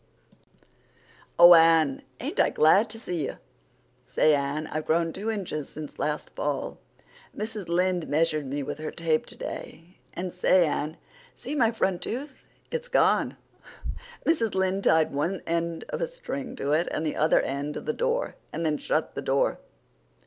[1.37, 3.37] "Oh, Anne, ain't I glad to see you!
[4.03, 6.79] Say, Anne, I've grown two inches since last fall.
[7.37, 7.67] Mrs.
[7.67, 10.97] Lynde measured me with her tape today, and say, Anne,
[11.35, 12.47] see my front tooth.
[12.71, 13.37] It's gone.
[14.25, 14.55] Mrs.
[14.55, 17.93] Lynde tied one end of a string to it and the other end to the
[17.93, 19.59] door, and then shut the door.